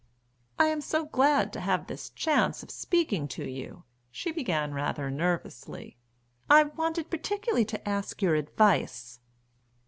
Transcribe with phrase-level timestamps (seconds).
[0.57, 5.11] "I am so glad to have this chance of speaking to you," she began rather
[5.11, 5.95] nervously.
[6.49, 9.19] "I wanted particularly to ask your advice."